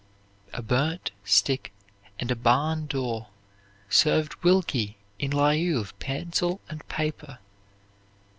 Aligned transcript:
A 0.51 0.63
burnt 0.63 1.11
stick 1.25 1.71
and 2.17 2.31
a 2.31 2.35
barn 2.35 2.87
door 2.87 3.27
served 3.87 4.33
Wilkie 4.43 4.97
in 5.19 5.29
lieu 5.29 5.79
of 5.79 5.99
pencil 5.99 6.59
and 6.71 6.81
paper. 6.87 7.37